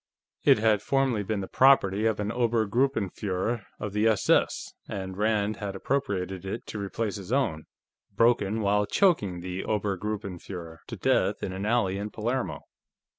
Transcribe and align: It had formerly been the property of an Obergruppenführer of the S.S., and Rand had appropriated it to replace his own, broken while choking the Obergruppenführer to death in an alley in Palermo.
It 0.43 0.57
had 0.57 0.81
formerly 0.81 1.21
been 1.21 1.41
the 1.41 1.47
property 1.47 2.07
of 2.07 2.19
an 2.19 2.31
Obergruppenführer 2.31 3.65
of 3.79 3.93
the 3.93 4.07
S.S., 4.07 4.73
and 4.89 5.15
Rand 5.15 5.57
had 5.57 5.75
appropriated 5.75 6.43
it 6.43 6.65
to 6.65 6.79
replace 6.79 7.17
his 7.17 7.31
own, 7.31 7.65
broken 8.11 8.61
while 8.61 8.87
choking 8.87 9.41
the 9.41 9.61
Obergruppenführer 9.61 10.79
to 10.87 10.95
death 10.95 11.43
in 11.43 11.53
an 11.53 11.67
alley 11.67 11.99
in 11.99 12.09
Palermo. 12.09 12.61